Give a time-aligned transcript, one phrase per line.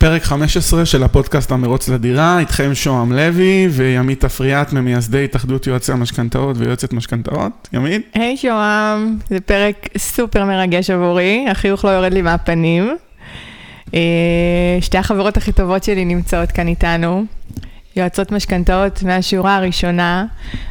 [0.00, 6.56] פרק 15 של הפודקאסט המרוץ לדירה, איתכם שוהם לוי וימית אפריאט ממייסדי התאחדות יועצי המשכנתאות
[6.58, 7.68] ויועצת משכנתאות.
[7.72, 8.10] ימית?
[8.14, 12.96] היי hey, שוהם, זה פרק סופר מרגש עבורי, החיוך לא יורד לי מהפנים.
[13.94, 14.00] אה,
[14.80, 17.24] שתי החברות הכי טובות שלי נמצאות כאן איתנו,
[17.96, 20.26] יועצות משכנתאות מהשורה הראשונה,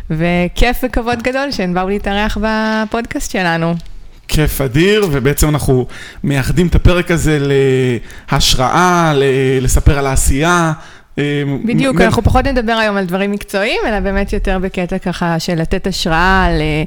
[0.10, 3.76] וכיף וכבוד גדול שהן באו להתארח בפודקאסט שלנו.
[4.30, 5.86] כיף אדיר, ובעצם אנחנו
[6.24, 7.40] מייחדים את הפרק הזה
[8.32, 9.14] להשראה,
[9.62, 10.74] לספר על העשייה.
[11.20, 12.02] אה, בדיוק, מ...
[12.02, 16.46] אנחנו פחות נדבר היום על דברים מקצועיים, אלא באמת יותר בקטע ככה של לתת השראה
[16.46, 16.84] על אה,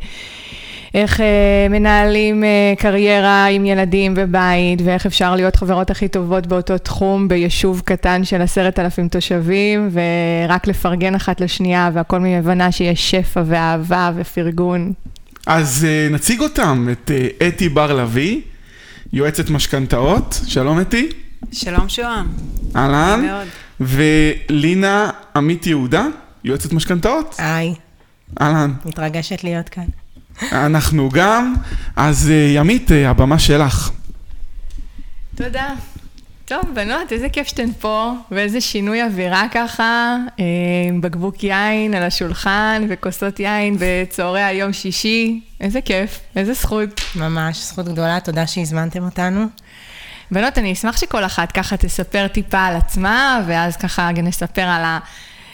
[0.94, 1.26] איך אה,
[1.70, 2.44] מנהלים
[2.78, 8.42] קריירה עם ילדים ובית, ואיך אפשר להיות חברות הכי טובות באותו תחום ביישוב קטן של
[8.42, 14.92] עשרת אלפים תושבים, ורק לפרגן אחת לשנייה, והכל מהבנה שיש שפע ואהבה ופרגון.
[15.46, 18.40] אז uh, נציג אותם, את uh, אתי בר לביא,
[19.12, 21.08] יועצת משכנתאות, שלום אתי.
[21.52, 22.26] שלום שוהם.
[22.76, 23.44] אהלן.
[23.80, 26.06] ולינה עמית יהודה,
[26.44, 27.34] יועצת משכנתאות.
[27.38, 27.74] היי.
[28.40, 28.72] אהלן.
[28.84, 29.84] מתרגשת להיות כאן.
[30.52, 31.54] אנחנו גם,
[31.96, 33.90] אז uh, ימית, uh, הבמה שלך.
[35.34, 35.68] תודה.
[36.52, 40.44] טוב, בנות, איזה כיף שאתן פה, ואיזה שינוי אווירה ככה, אה,
[40.88, 47.00] עם בקבוק יין על השולחן וכוסות יין בצהרי היום שישי, איזה כיף, איזה זכות.
[47.16, 49.46] ממש, זכות גדולה, תודה שהזמנתם אותנו.
[50.30, 54.82] בנות, אני אשמח שכל אחת ככה תספר טיפה על עצמה, ואז ככה נספר על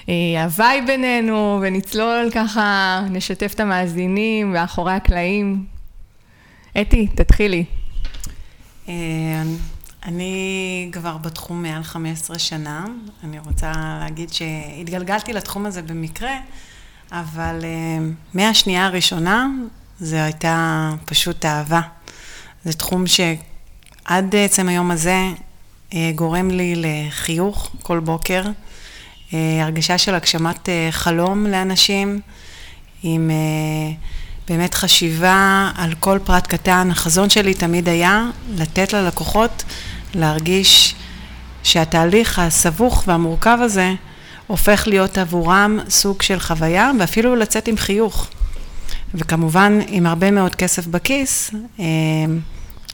[0.08, 5.64] ההוואי בינינו, ונצלול ככה, נשתף את המאזינים מאחורי הקלעים.
[6.80, 7.64] אתי, תתחילי.
[10.02, 12.84] אה, אני כבר בתחום מעל 15 שנה.
[13.24, 16.36] אני רוצה להגיד שהתגלגלתי לתחום הזה במקרה,
[17.12, 19.46] אבל uh, מהשנייה הראשונה
[20.00, 21.80] זו הייתה פשוט אהבה.
[22.64, 25.26] זה תחום שעד עצם היום הזה
[25.90, 32.20] uh, גורם לי לחיוך כל בוקר, uh, הרגשה של הגשמת חלום לאנשים,
[33.02, 33.30] עם
[34.48, 36.90] באמת חשיבה על כל פרט קטן.
[36.90, 39.64] החזון שלי תמיד היה לתת ללקוחות
[40.14, 40.94] להרגיש
[41.62, 43.92] שהתהליך הסבוך והמורכב הזה
[44.46, 48.28] הופך להיות עבורם סוג של חוויה ואפילו לצאת עם חיוך.
[49.14, 51.84] וכמובן עם הרבה מאוד כסף בכיס אה,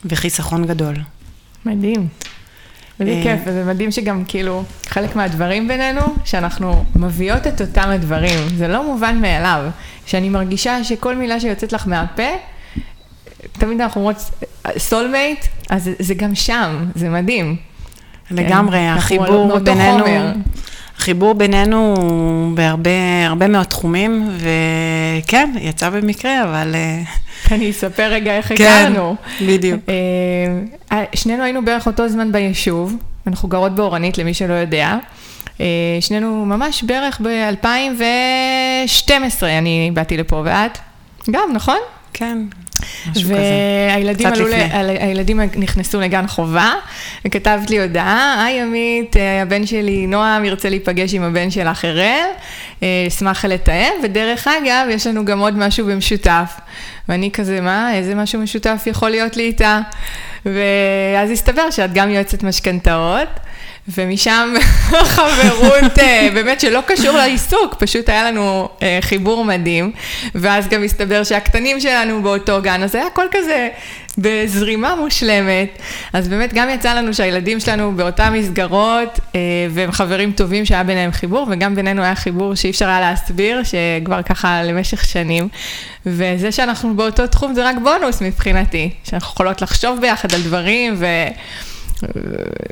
[0.04, 0.94] וחיסכון גדול.
[1.64, 2.08] מדהים.
[3.00, 8.38] וזה אה, כיף, וזה מדהים שגם כאילו חלק מהדברים בינינו, שאנחנו מביאות את אותם הדברים,
[8.56, 9.70] זה לא מובן מאליו.
[10.06, 12.22] שאני מרגישה שכל מילה שיוצאת לך מהפה,
[13.52, 14.16] תמיד אנחנו אומרות
[14.78, 17.56] סולמייט, אז זה גם שם, זה מדהים.
[18.30, 20.04] לגמרי, כן, החיבור בינינו,
[20.98, 26.74] החיבור בינינו הוא בהרבה מאוד תחומים, וכן, יצא במקרה, אבל...
[26.74, 27.02] אה,
[27.50, 29.16] אני אספר רגע איך כן, הכרנו.
[29.38, 29.80] כן, בדיוק.
[29.88, 29.94] אה,
[30.98, 32.96] אה, שנינו היינו בערך אותו זמן ביישוב,
[33.26, 34.96] אנחנו גרות באורנית, למי שלא יודע.
[36.00, 40.78] שנינו ממש בערך ב-2012 אני באתי לפה, ואת?
[41.30, 41.78] גם, נכון?
[42.14, 42.38] כן,
[43.24, 44.46] והילדים עלו,
[45.00, 46.72] הילדים נכנסו לגן חובה,
[47.24, 52.26] וכתבת לי הודעה, היי עמית, אה, הבן שלי נועם ירצה להיפגש עם הבן שלך אראל,
[52.82, 56.52] אה, אשמח לתאם, ודרך אגב, יש לנו גם עוד משהו במשותף.
[57.08, 59.80] ואני כזה, מה, איזה משהו משותף יכול להיות לי איתה?
[60.46, 63.28] ואז הסתבר שאת גם יועצת משכנתאות.
[63.88, 64.54] ומשם
[65.16, 69.92] חברות אה, באמת שלא קשור לעיסוק, פשוט היה לנו אה, חיבור מדהים,
[70.34, 73.68] ואז גם הסתבר שהקטנים שלנו באותו גן, אז היה הכל כזה
[74.18, 75.78] בזרימה מושלמת.
[76.12, 79.40] אז באמת גם יצא לנו שהילדים שלנו באותן מסגרות, אה,
[79.70, 84.22] והם חברים טובים שהיה ביניהם חיבור, וגם בינינו היה חיבור שאי אפשר היה להסביר, שכבר
[84.22, 85.48] ככה למשך שנים.
[86.06, 91.06] וזה שאנחנו באותו תחום זה רק בונוס מבחינתי, שאנחנו יכולות לחשוב ביחד על דברים, ו...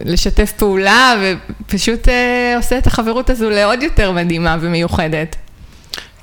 [0.05, 5.37] לשתף פעולה, ופשוט אה, עושה את החברות הזו לעוד יותר מדהימה ומיוחדת.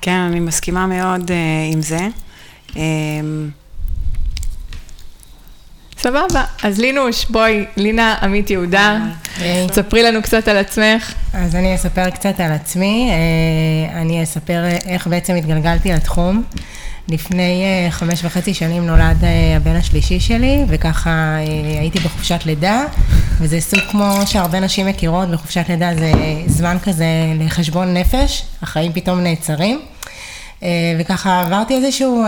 [0.01, 1.37] כן, אני מסכימה מאוד אה,
[1.73, 2.07] עם זה.
[2.77, 2.81] אה,
[5.97, 8.99] סבבה, אז לינוש, בואי, לינה עמית יהודה,
[9.71, 11.13] ספרי לנו קצת על עצמך.
[11.33, 13.11] אז אני אספר קצת על עצמי,
[13.93, 16.43] אני אספר איך בעצם התגלגלתי לתחום.
[17.09, 22.83] לפני אה, חמש וחצי שנים נולד אה, הבן השלישי שלי, וככה אה, הייתי בחופשת לידה,
[23.39, 26.11] וזה סוג כמו שהרבה נשים מכירות, בחופשת לידה זה
[26.47, 27.05] זמן כזה
[27.39, 29.81] לחשבון נפש, החיים פתאום נעצרים.
[30.99, 32.23] וככה עברתי איזשהו,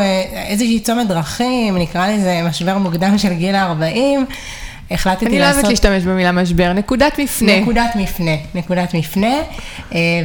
[0.47, 4.33] איזושהי צומת דרכים, נקרא לזה משבר מוקדם של גיל ה-40.
[4.91, 5.55] החלטתי אני לעשות...
[5.55, 7.59] אני לא אוהבת להשתמש במילה משבר, נקודת מפנה.
[7.59, 9.35] נקודת מפנה, נקודת מפנה.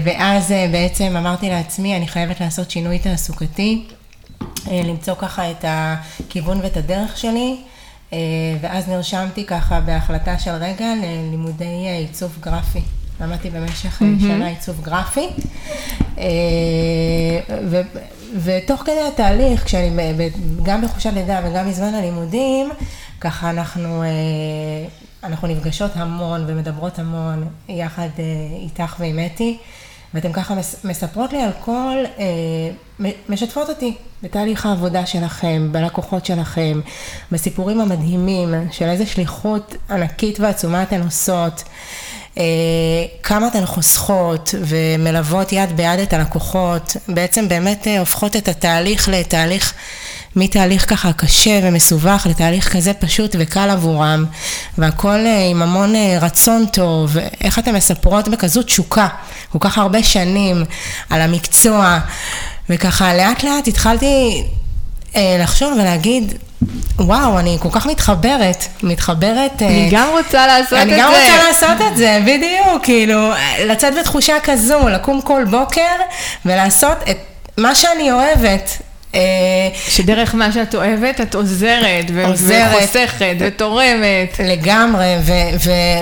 [0.05, 3.83] ואז בעצם אמרתי לעצמי, אני חייבת לעשות שינוי תעסוקתי.
[4.43, 7.57] אה, למצוא ככה את הכיוון ואת הדרך שלי.
[8.61, 12.83] ואז נרשמתי ככה בהחלטה של רגע ללימודי עיצוב גרפי.
[13.21, 14.21] למדתי במשך mm-hmm.
[14.21, 15.29] שנה עיצוב גרפי.
[17.71, 17.81] ו,
[18.43, 20.13] ותוך כדי התהליך, כשאני
[20.63, 22.71] גם בחופשת לידה וגם בזמן הלימודים,
[23.21, 24.03] ככה אנחנו,
[25.25, 28.09] אנחנו נפגשות המון ומדברות המון יחד
[28.63, 29.59] איתך ועם אתי.
[30.15, 30.55] ואתן ככה
[30.85, 36.81] מספרות לי על כל, אה, משתפות אותי בתהליך העבודה שלכם, בלקוחות שלכם,
[37.33, 41.63] בסיפורים המדהימים של איזה שליחות ענקית ועצומה אתן עושות,
[42.39, 42.45] אה,
[43.23, 49.75] כמה אתן חוסכות ומלוות יד ביד את הלקוחות, בעצם באמת אה, הופכות את התהליך לתהליך
[50.37, 54.25] מתהליך ככה קשה ומסובך לתהליך כזה פשוט וקל עבורם,
[54.79, 59.09] והכל אה, עם המון אה, רצון טוב, איך אתן מספרות בכזו תשוקה,
[59.53, 60.65] כל כך הרבה שנים
[61.11, 61.99] על המקצוע,
[62.71, 64.45] וככה לאט לאט התחלתי
[65.17, 66.35] אה, לחשוב ולהגיד,
[66.99, 69.63] וואו, אני כל כך מתחברת, מתחברת...
[69.63, 70.95] אני גם רוצה לעשות את זה.
[70.95, 73.33] אני גם רוצה לעשות את זה, בדיוק, כאילו,
[73.67, 75.97] לצאת בתחושה כזו, לקום כל בוקר
[76.45, 77.19] ולעשות את
[77.57, 78.71] מה שאני אוהבת,
[79.89, 84.41] שדרך מה שאת אוהבת, את עוזרת, עוזרת וחוסכת, ותורמת.
[84.45, 85.15] לגמרי,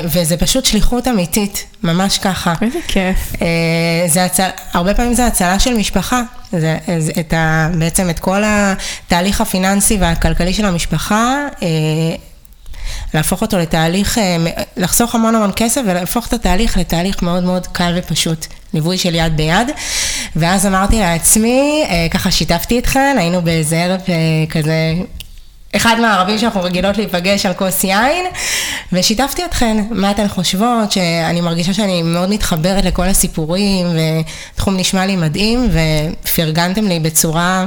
[0.04, 2.54] וזה פשוט שליחות אמיתית, ממש ככה.
[2.62, 3.32] איזה כיף.
[3.42, 3.46] אה,
[4.06, 6.22] זה הצל, הרבה פעמים זה הצלה של משפחה.
[6.52, 11.46] זה, זה, את ה, בעצם את כל התהליך הפיננסי והכלכלי של המשפחה.
[13.14, 14.20] אה, להפוך אותו לתהליך,
[14.76, 18.46] לחסוך המון המון כסף ולהפוך את התהליך לתהליך מאוד מאוד קל ופשוט.
[18.74, 19.70] ליווי של יד ביד.
[20.36, 24.14] ואז אמרתי לעצמי, אה, ככה שיתפתי אתכן, היינו באיזה ערב אה,
[24.50, 24.94] כזה
[25.76, 28.24] אחד מהערבים שאנחנו רגילות להיפגש על כוס יין,
[28.92, 33.86] ושיתפתי אתכן, מה אתן חושבות, שאני מרגישה שאני מאוד מתחברת לכל הסיפורים,
[34.54, 35.68] ותחום נשמע לי מדהים,
[36.24, 37.64] ופרגנתם לי בצורה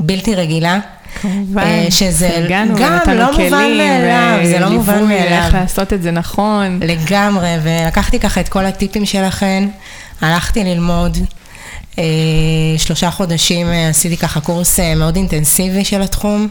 [0.00, 0.78] בלתי רגילה.
[1.20, 2.68] כמובן, אה, שזה גם
[3.06, 5.44] לא מובן מאליו, זה לא מובן מאליו.
[5.44, 6.80] איך לעשות את זה נכון.
[6.82, 9.68] לגמרי, ולקחתי ככה את כל הטיפים שלכן,
[10.20, 11.18] הלכתי ללמוד.
[11.98, 12.04] אה,
[12.76, 16.48] שלושה חודשים אה, עשיתי ככה קורס מאוד אינטנסיבי של התחום.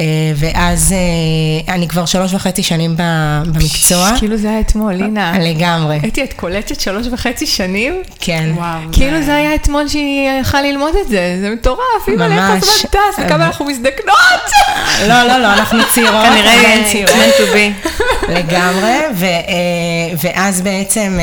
[0.00, 0.04] אה,
[0.36, 4.10] ואז אה, אני כבר שלוש וחצי שנים במקצוע.
[4.18, 5.38] כאילו זה היה אתמול, לינה.
[5.38, 5.98] לגמרי.
[6.02, 8.02] הייתי, את קולטת שלוש וחצי שנים?
[8.20, 8.50] כן.
[8.54, 8.80] וואו.
[8.92, 13.24] כאילו זה היה אתמול שהיא הלכה ללמוד את זה, זה מטורף, אימא לך הזמן טס,
[13.24, 14.16] וכמה אנחנו מזדקנות.
[15.08, 16.24] לא, לא, לא, אנחנו צעירות.
[16.24, 16.90] כנראה
[17.38, 17.88] to be.
[18.28, 21.18] לגמרי, אה, ואז בעצם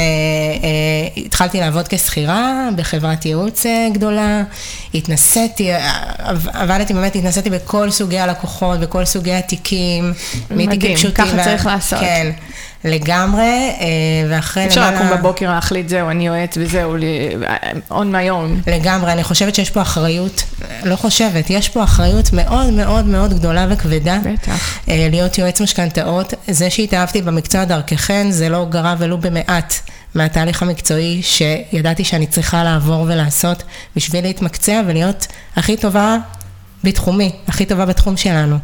[1.18, 4.44] התחלתי לעבוד כשכירה בחברת ייעוץ גדולה,
[4.94, 5.70] התנסיתי,
[6.54, 8.65] עבדתי באמת, התנסיתי בכל סוגי הלקוחות.
[8.74, 10.14] לקוחות בכל סוגי התיקים,
[10.52, 11.26] מתיקים פשוטים.
[11.26, 12.00] מדהים, ככה צריך לעשות.
[12.00, 12.32] כן.
[12.86, 13.86] לגמרי, אה,
[14.30, 14.90] ואחרי למעלה...
[14.90, 16.96] אפשר לקום בבוקר להחליט, זהו, אני יועץ וזהו,
[17.90, 18.70] on my own.
[18.72, 20.44] לגמרי, אני חושבת שיש פה אחריות,
[20.84, 24.20] לא חושבת, יש פה אחריות מאוד מאוד מאוד גדולה וכבדה.
[24.24, 24.80] בטח.
[24.90, 26.34] אה, להיות יועץ משכנתאות.
[26.48, 29.74] זה שהתאהבתי במקצוע דרככן, זה לא גרע ולו במעט
[30.16, 33.64] מהתהליך המקצועי שידעתי שאני צריכה לעבור ולעשות
[33.96, 36.18] בשביל להתמקצע ולהיות הכי טובה
[36.86, 38.58] בתחומי, הכי טובה בתחום שלנו.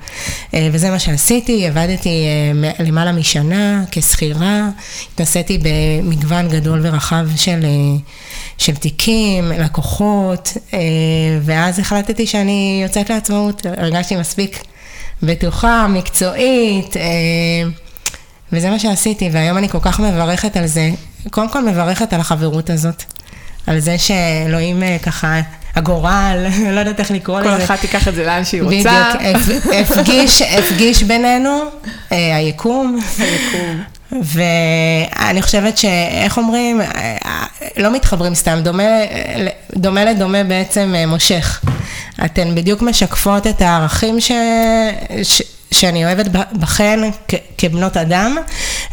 [0.53, 4.69] אה, וזה מה שעשיתי, עבדתי אה, למעלה משנה כשכירה,
[5.13, 7.99] התנסיתי במגוון גדול ורחב של, אה,
[8.57, 10.57] של תיקים, לקוחות,
[11.41, 14.63] ואז החלטתי שאני יוצאת לעצמאות, הרגשתי מספיק
[15.23, 16.95] בטוחה, מקצועית,
[18.51, 20.89] וזה מה שעשיתי, והיום אני כל כך מברכת על זה.
[21.29, 23.03] קודם כל מברכת על החברות הזאת,
[23.67, 25.41] על זה שאלוהים ככה
[25.75, 27.49] הגורל, לא יודעת איך לקרוא לזה.
[27.57, 29.11] כל אחת תיקח את זה לאן שהיא רוצה.
[29.33, 31.59] בדיוק, הפגיש, הפגיש בינינו,
[32.11, 32.99] אה, היקום.
[33.17, 33.83] היקום.
[34.23, 37.15] ואני חושבת שאיך אומרים, אה,
[37.77, 38.83] לא מתחברים סתם, דומה,
[39.75, 41.61] דומה לדומה בעצם אה, מושך.
[42.25, 44.31] אתן בדיוק משקפות את הערכים ש...
[45.23, 45.41] ש...
[45.71, 48.37] שאני אוהבת בכן כ- כבנות אדם,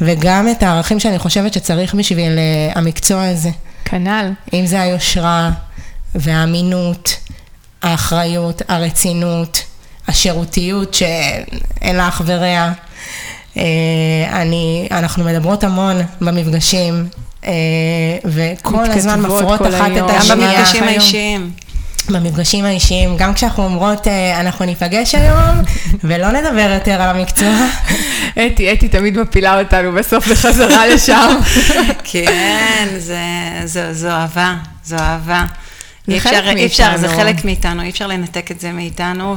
[0.01, 2.39] וגם את הערכים שאני חושבת שצריך בשביל
[2.75, 3.51] המקצוע הזה.
[3.85, 4.31] כנ"ל.
[4.55, 5.51] אם זה היושרה,
[6.15, 7.17] והאמינות,
[7.83, 9.63] האחריות, הרצינות,
[10.09, 12.73] השירותיות שאין לה אח ורע.
[13.57, 13.63] אה,
[14.33, 17.09] אני, אנחנו מדברות המון במפגשים,
[17.47, 17.53] אה,
[18.25, 20.21] וכל הזמן מפרות אחת את השנייה.
[20.31, 21.51] גם במפגשים האישיים.
[22.09, 25.63] במפגשים האישיים, גם כשאנחנו אומרות, אה, אנחנו ניפגש היום,
[26.05, 27.55] ולא נדבר יותר על המקצוע.
[28.47, 31.37] אתי, אתי תמיד מפילה אותנו בסוף בחזרה לשם.
[32.13, 32.89] כן,
[33.93, 35.45] זו אהבה, זו אהבה.
[36.09, 39.37] אי אפשר, אי אפשר, זה חלק מאיתנו, אי אפשר לנתק את זה מאיתנו,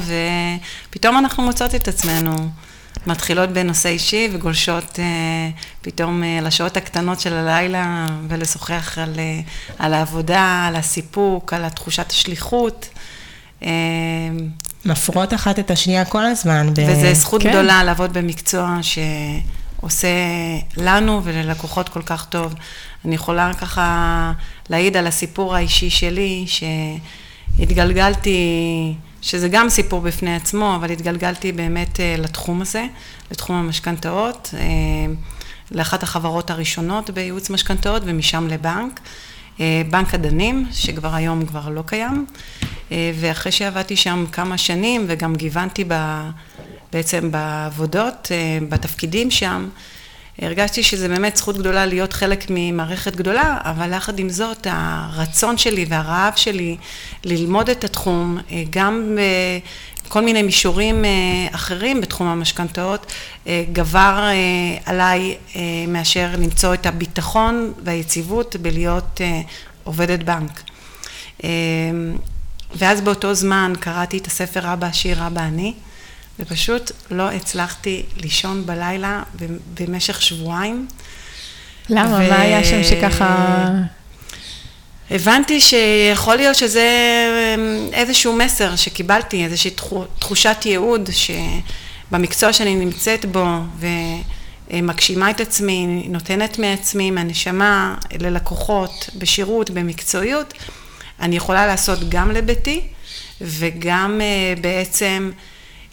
[0.89, 2.35] ופתאום אנחנו מוצאות את עצמנו.
[3.07, 5.49] מתחילות בנושא אישי וגולשות אה,
[5.81, 9.39] פתאום אה, לשעות הקטנות של הלילה ולשוחח על, אה,
[9.79, 12.89] על העבודה, על הסיפוק, על תחושת השליחות.
[14.85, 16.73] מפרות אחת את השנייה כל הזמן.
[16.73, 16.79] ב...
[16.87, 17.49] וזו זכות כן.
[17.49, 18.79] גדולה לעבוד במקצוע
[19.81, 20.07] שעושה
[20.77, 22.53] לנו וללקוחות כל כך טוב.
[23.05, 24.31] אני יכולה ככה
[24.69, 26.45] להעיד על הסיפור האישי שלי,
[27.57, 28.37] שהתגלגלתי,
[29.21, 32.85] שזה גם סיפור בפני עצמו, אבל התגלגלתי באמת אה, לתחום הזה,
[33.31, 34.59] לתחום המשכנתאות, אה,
[35.71, 38.99] לאחת החברות הראשונות בייעוץ משכנתאות ומשם לבנק.
[39.59, 42.25] אה, בנק הדנים, שכבר היום כבר לא קיים,
[42.91, 45.83] ואחרי שעבדתי שם כמה שנים וגם גיוונתי
[46.93, 48.31] בעצם בעבודות,
[48.69, 49.69] בתפקידים שם,
[50.41, 55.85] הרגשתי שזה באמת זכות גדולה להיות חלק ממערכת גדולה, אבל יחד עם זאת, הרצון שלי
[55.89, 56.77] והרעב שלי
[57.23, 59.17] ללמוד את התחום, אה, גם
[60.05, 61.09] בכל מיני מישורים אה,
[61.51, 63.11] אחרים בתחום המשכנתאות,
[63.47, 64.29] אה, גבר
[64.85, 65.37] עליי
[65.87, 69.21] מאשר למצוא את הביטחון והיציבות בלהיות
[69.83, 70.61] עובדת בנק.
[72.75, 75.73] ואז באותו זמן קראתי את הספר אבא עשיר, אבא אני.
[76.39, 79.23] ופשוט לא הצלחתי לישון בלילה
[79.79, 80.87] במשך שבועיים.
[81.89, 82.15] למה?
[82.15, 82.29] ו...
[82.29, 83.67] מה היה שם שככה...
[85.11, 86.87] הבנתי שיכול להיות שזה
[87.57, 89.71] אמ, איזשהו מסר שקיבלתי, איזושהי
[90.19, 93.45] תחושת ייעוד שבמקצוע שאני נמצאת בו
[94.71, 100.53] ומגשימה את עצמי, נותנת מעצמי, מהנשמה, ללקוחות, בשירות, במקצועיות,
[101.19, 102.81] אני יכולה לעשות גם לביתי
[103.41, 105.31] וגם אה, בעצם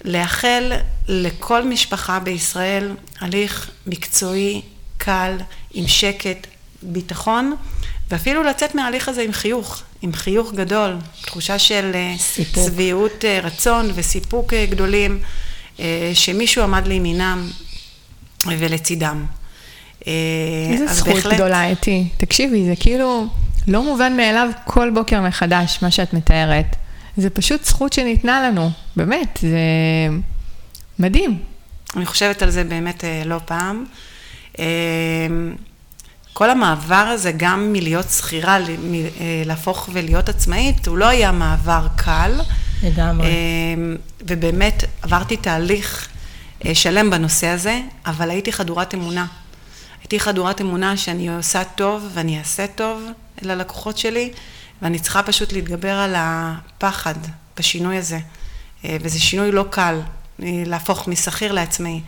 [0.04, 0.72] לאחל
[1.08, 2.90] לכל משפחה בישראל
[3.20, 4.62] הליך מקצועי,
[4.98, 5.36] קל,
[5.74, 6.46] עם שקט,
[6.82, 7.56] ביטחון,
[8.10, 12.66] ואפילו לצאת מההליך הזה עם חיוך, עם חיוך גדול, תחושה של אה, סיפוק.
[12.66, 15.18] שביעות אה, רצון וסיפוק אה, גדולים,
[16.14, 17.50] שמישהו עמד לימינם
[18.46, 19.26] ולצידם.
[20.70, 21.34] איזה זכות בהחלט...
[21.34, 22.08] גדולה, אתי.
[22.16, 23.26] תקשיבי, זה כאילו
[23.68, 26.76] לא מובן מאליו כל בוקר מחדש, מה שאת מתארת.
[27.16, 29.58] זה פשוט זכות שניתנה לנו, באמת, זה
[30.98, 31.38] מדהים.
[31.96, 33.84] אני חושבת על זה באמת אה, לא פעם.
[34.58, 34.64] אה,
[36.32, 38.62] כל המעבר הזה, גם מלהיות שכירה, אה,
[39.46, 42.40] להפוך ולהיות עצמאית, הוא לא היה מעבר קל.
[42.82, 43.28] לגמרי.
[44.26, 46.08] ובאמת עברתי תהליך
[46.74, 49.26] שלם בנושא הזה, אבל הייתי חדורת אמונה.
[50.00, 53.02] הייתי חדורת אמונה שאני עושה טוב ואני אעשה טוב
[53.42, 54.30] ללקוחות שלי,
[54.82, 57.14] ואני צריכה פשוט להתגבר על הפחד
[57.56, 58.18] בשינוי הזה.
[58.84, 60.00] אה, וזה שינוי לא קל,
[60.42, 62.00] אה, להפוך משכיר לעצמאי.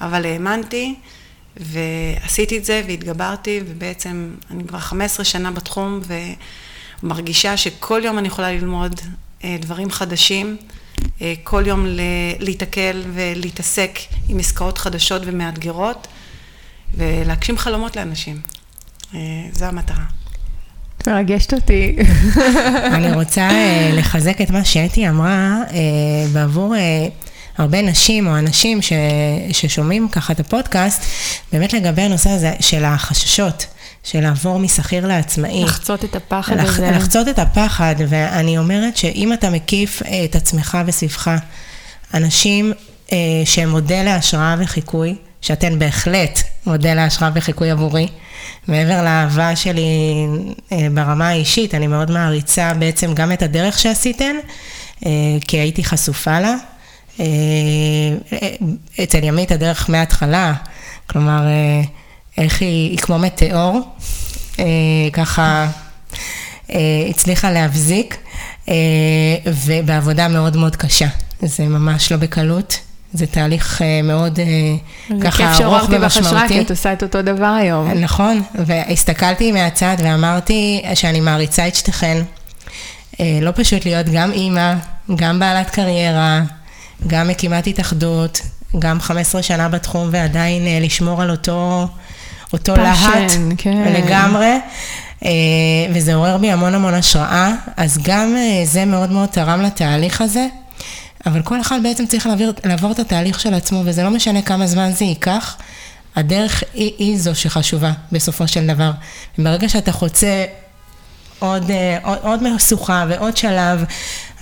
[0.00, 0.94] אבל האמנתי,
[1.56, 6.00] ועשיתי את זה, והתגברתי, ובעצם אני כבר 15 שנה בתחום,
[7.02, 9.00] ומרגישה שכל יום אני יכולה ללמוד
[9.44, 10.56] אה, דברים חדשים,
[11.44, 11.86] כל יום
[12.38, 16.06] להיתקל ולהתעסק עם עסקאות חדשות ומאתגרות,
[16.94, 18.40] ולהגשים חלומות לאנשים.
[19.52, 20.21] זו המטרה.
[21.08, 21.96] מרגשת אותי.
[22.96, 25.78] אני רוצה אה, לחזק את מה שאתי אמרה אה,
[26.32, 27.08] בעבור אה,
[27.58, 28.92] הרבה נשים או אנשים ש,
[29.52, 31.04] ששומעים ככה את הפודקאסט,
[31.52, 33.66] באמת לגבי הנושא הזה של החששות.
[34.04, 35.64] של לעבור משכיר לעצמאי.
[35.64, 36.90] לחצות את הפחד לח, הזה.
[36.90, 41.30] לחצות את הפחד, ואני אומרת שאם אתה מקיף את עצמך וסביבך,
[42.14, 42.72] אנשים
[43.12, 48.08] אה, שהם מודל להשראה וחיקוי, שאתן בהחלט מודל להשראה וחיקוי עבורי,
[48.68, 49.82] מעבר לאהבה שלי
[50.72, 54.36] אה, ברמה האישית, אני מאוד מעריצה בעצם גם את הדרך שעשיתן,
[55.06, 55.10] אה,
[55.48, 56.54] כי הייתי חשופה לה.
[57.20, 57.26] אה,
[59.02, 60.54] אצל ימית הדרך מההתחלה,
[61.06, 61.46] כלומר,
[62.38, 63.80] איך היא, היא כמו מטאור,
[65.12, 65.68] ככה
[67.10, 68.16] הצליחה להבזיק,
[69.46, 71.08] ובעבודה מאוד מאוד קשה.
[71.42, 72.78] זה ממש לא בקלות.
[73.12, 76.48] זה תהליך אה, מאוד אה, ככה ארוך ומשמעותי.
[76.48, 77.90] כי את עושה את אותו דבר היום.
[77.90, 82.22] נכון, והסתכלתי מהצד ואמרתי שאני מעריצה את שתיכן.
[83.20, 84.74] אה, לא פשוט להיות גם אימא,
[85.16, 86.40] גם בעלת קריירה,
[87.06, 88.40] גם מקימת התאחדות,
[88.78, 91.88] גם 15 שנה בתחום ועדיין לשמור על אותו,
[92.52, 93.92] אותו פשן, להט כן.
[93.92, 94.58] לגמרי.
[95.94, 100.46] וזה עורר בי המון המון השראה, אז גם זה מאוד מאוד תרם לתהליך הזה.
[101.26, 104.66] אבל כל אחד בעצם צריך לעבור, לעבור את התהליך של עצמו, וזה לא משנה כמה
[104.66, 105.56] זמן זה ייקח,
[106.16, 108.90] הדרך היא, היא זו שחשובה בסופו של דבר.
[109.38, 110.44] וברגע שאתה חוצה
[111.38, 113.84] עוד, אה, עוד, עוד משוכה ועוד שלב,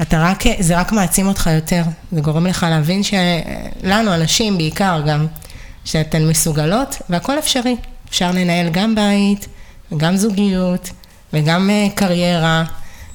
[0.02, 1.82] אתה רק, זה רק מעצים אותך יותר.
[2.12, 5.26] זה גורם לך להבין שלנו, הנשים בעיקר גם,
[5.84, 7.76] שאתן מסוגלות, והכל אפשרי.
[8.08, 9.46] אפשר לנהל גם בית,
[9.92, 10.90] וגם זוגיות,
[11.32, 12.64] וגם אה, קריירה,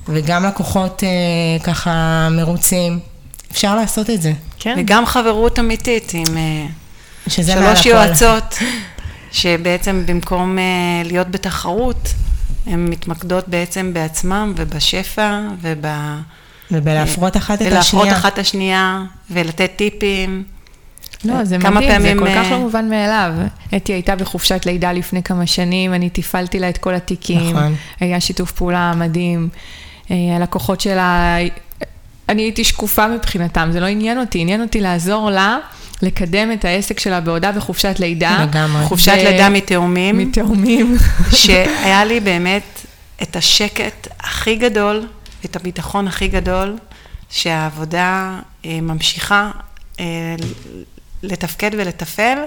[0.07, 2.99] וגם לקוחות אה, ככה מרוצים.
[3.55, 4.33] אפשר לעשות את זה.
[4.59, 4.75] כן.
[4.77, 6.65] וגם חברות אמיתית עם אה,
[7.27, 8.57] שלוש יועצות,
[9.31, 10.63] שבעצם במקום אה,
[11.05, 12.13] להיות בתחרות,
[12.65, 15.41] הן מתמקדות בעצם בעצמם ובשפע
[16.71, 17.73] ובלהפרות אחת את השנייה.
[17.73, 20.43] ולהפרות אחת את השנייה, ולתת טיפים.
[21.25, 22.17] לא, זה מדהים, פעמים...
[22.17, 23.31] זה כל כך לא מובן מאליו.
[23.75, 27.49] אתי הייתה בחופשת לידה לפני כמה שנים, אני תפעלתי לה את כל התיקים.
[27.49, 27.75] נכון.
[27.99, 29.49] היה שיתוף פעולה מדהים.
[30.09, 31.37] הלקוחות שלה,
[32.29, 35.57] אני הייתי שקופה מבחינתם, זה לא עניין אותי, עניין אותי לעזור לה.
[36.01, 38.45] לקדם את העסק שלה בעודה בחופשת לידה.
[38.49, 38.85] לגמרי.
[38.85, 39.23] חופשת ו...
[39.23, 40.17] לידה מתאומים.
[40.17, 40.95] מתאומים.
[41.31, 42.85] שהיה לי באמת
[43.21, 45.07] את השקט הכי גדול,
[45.45, 46.77] את הביטחון הכי גדול,
[47.29, 49.51] שהעבודה אה, ממשיכה
[49.99, 50.05] אה,
[51.23, 52.37] לתפקד ולתפעל.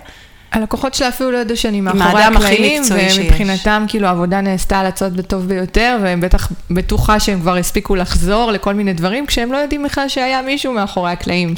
[0.52, 5.48] הלקוחות שלה אפילו לא ידעו שאני מאחורי הקלעים, ומבחינתם כאילו העבודה נעשתה על הצד בטוב
[5.48, 10.08] ביותר, והם בטח בטוחה שהם כבר הספיקו לחזור לכל מיני דברים, כשהם לא יודעים בכלל
[10.08, 11.54] שהיה מישהו מאחורי הקלעים.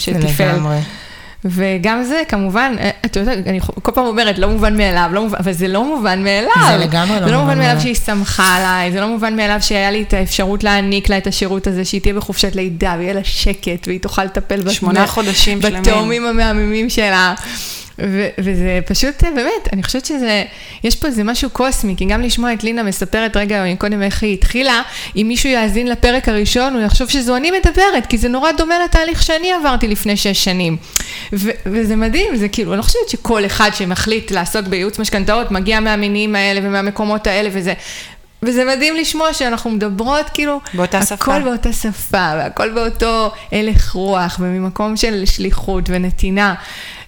[0.51, 0.79] לגמרי.
[1.45, 5.39] וגם זה, כמובן, אה, את יודעת, אני כל פעם אומרת, לא מובן מאליו, לא מובן,
[5.41, 6.51] אבל זה לא מובן מאליו.
[6.69, 9.91] זה לגמרי לא, זה לא מובן מאליו שהיא שמחה עליי, זה לא מובן מאליו שהיה
[9.91, 13.87] לי את האפשרות להעניק לה את השירות הזה, שהיא תהיה בחופשת לידה, ויהיה לה שקט,
[13.87, 15.83] והיא תוכל לטפל שמונה חודשים שלמים.
[15.83, 17.35] בתאומים המהממים שלה.
[18.03, 20.45] ו- וזה פשוט, באמת, אני חושבת שזה,
[20.85, 24.35] יש פה איזה משהו קוסמי, כי גם לשמוע את לינה מספרת רגע קודם איך היא
[24.35, 24.83] התחילה,
[25.17, 29.23] אם מישהו יאזין לפרק הראשון, הוא יחשוב שזו אני מדברת, כי זה נורא דומה לתהליך
[29.23, 30.77] שאני עברתי לפני שש שנים.
[31.33, 35.81] ו- וזה מדהים, זה כאילו, אני לא חושבת שכל אחד שמחליט לעסוק בייעוץ משכנתאות, מגיע
[35.81, 37.75] מהמינים האלה ומהמקומות האלה וזה.
[38.43, 41.15] וזה מדהים לשמוע שאנחנו מדברות כאילו, באותה הכל שפה.
[41.15, 46.55] הכל באותה שפה, והכל באותו הלך רוח, וממקום של שליחות ונתינה.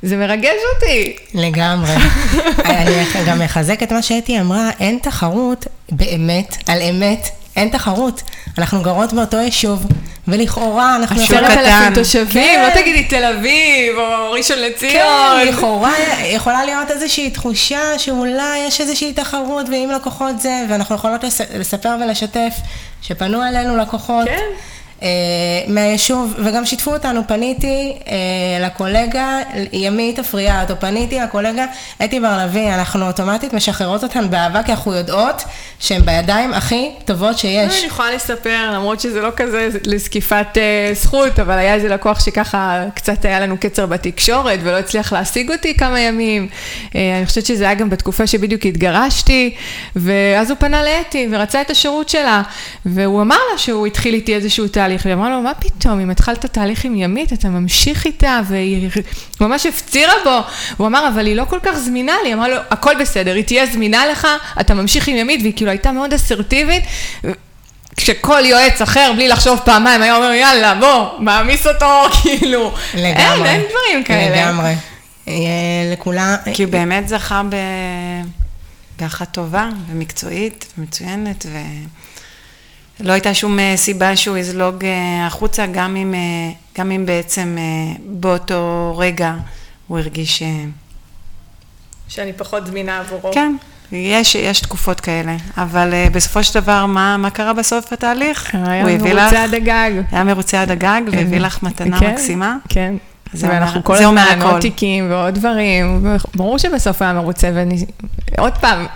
[0.03, 1.17] זה מרגש אותי.
[1.35, 1.95] לגמרי.
[2.65, 8.23] אני גם מחזק את מה שאתי אמרה, אין תחרות באמת על אמת אין תחרות.
[8.59, 9.87] אנחנו גרות באותו יישוב,
[10.29, 11.23] ולכאורה אנחנו...
[11.23, 12.69] עשרת אלפים תושבים, כן.
[12.69, 14.93] לא תגידי תל אביב או ראשון לציון.
[14.93, 15.93] כן, לכאורה
[16.25, 22.55] יכולה להיות איזושהי תחושה שאולי יש איזושהי תחרות, ואם לקוחות זה, ואנחנו יכולות לספר ולשתף
[23.03, 24.25] שפנו אלינו לקוחות.
[24.25, 24.52] כן.
[25.03, 25.09] אה,
[25.69, 29.39] מהיישוב, וגם שיתפו אותנו, פניתי אה, לקולגה
[29.73, 31.65] ימית אפריאט, או פניתי לקולגה
[32.05, 35.45] אתי בר לביא, אנחנו אוטומטית משחררות אותן באהבה, כי אנחנו יודעות
[35.81, 37.79] שהן בידיים הכי טובות שיש.
[37.79, 42.85] אני יכולה לספר, למרות שזה לא כזה לזקיפת uh, זכות, אבל היה איזה לקוח שככה
[42.95, 46.49] קצת היה לנו קצר בתקשורת, ולא הצליח להשיג אותי כמה ימים.
[46.85, 49.55] Uh, אני חושבת שזה היה גם בתקופה שבדיוק התגרשתי,
[49.97, 52.43] ואז הוא פנה לאתי ורצה את השירות שלה,
[52.87, 54.92] והוא אמר לה שהוא התחיל איתי איזשהו תהליך.
[54.93, 58.91] תהליך, והיא אמרה לו, מה פתאום, אם התחלת תהליך עם ימית, אתה ממשיך איתה, והיא
[59.41, 60.39] ממש הפצירה בו.
[60.77, 63.67] הוא אמר, אבל היא לא כל כך זמינה לי, אמרה לו, הכל בסדר, היא תהיה
[63.67, 64.27] זמינה לך,
[64.61, 66.85] אתה ממשיך עם ימית, והיא כאילו הייתה מאוד אסרטיבית.
[67.97, 73.47] כשכל יועץ אחר, בלי לחשוב פעמיים, היה אומר, יאללה, בוא, מעמיס אותו, כאילו, לגמרי, אין,
[73.47, 74.37] אין דברים כאלה.
[74.43, 74.75] לגמרי.
[75.93, 76.37] לכולה...
[76.55, 77.43] כי הוא באמת זכה
[78.99, 81.59] באחת טובה ומקצועית ומצוינת, ו...
[83.03, 86.21] לא הייתה שום אה, סיבה שהוא יזלוג אה, החוצה, גם אם, אה,
[86.79, 87.57] גם אם בעצם
[88.07, 89.35] באותו רגע
[89.87, 90.43] הוא הרגיש...
[92.09, 93.33] שאני פחות זמינה עבורו.
[93.33, 93.55] כן,
[93.93, 98.55] יש, יש תקופות כאלה, אבל בסופו של דבר, מה, מה קרה בסוף בתהליך?
[98.55, 99.91] היה מרוצה עד הגג.
[100.13, 102.57] היה מרוצה עד הגג, והביא לך מתנה כן, מקסימה.
[102.69, 102.95] כן.
[103.33, 107.85] זה ואנחנו אומר, כל הזמן עוד תיקים ועוד דברים, ברור שבסוף היה מרוצה, ואני
[108.39, 108.87] עוד פעם,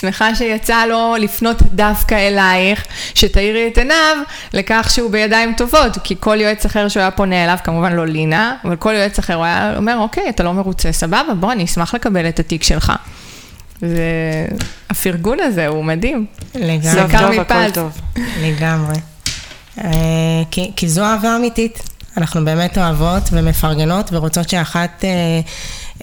[0.00, 4.16] שמחה שיצא לו לפנות דווקא אלייך, שתאירי את עיניו
[4.52, 8.56] לכך שהוא בידיים טובות, כי כל יועץ אחר שהוא היה פונה אליו, כמובן לא לינה,
[8.64, 11.94] אבל כל יועץ אחר הוא היה אומר, אוקיי, אתה לא מרוצה, סבבה, בוא, אני אשמח
[11.94, 12.92] לקבל את התיק שלך.
[13.82, 16.26] והפרגון הזה הוא מדהים.
[16.54, 16.80] לגמרי.
[16.80, 18.00] זה טוב, הכל טוב.
[18.42, 18.96] לגמרי.
[19.78, 19.90] אה,
[20.76, 21.91] כי זו אהבה אמיתית.
[22.16, 25.10] אנחנו באמת אוהבות ומפרגנות ורוצות שאחת אה,